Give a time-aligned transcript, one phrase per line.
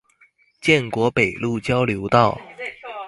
[0.59, 2.35] 建國北路交流道